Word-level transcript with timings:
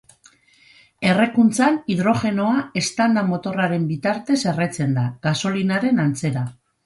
Errekuntzan 1.09 1.75
hidrogenoa 1.95 2.63
eztanda-motorraren 2.81 3.85
bitartez 3.91 4.39
erretzen 4.53 4.97
da, 4.99 5.03
gasolinaren 5.27 6.05
antzera. 6.07 6.47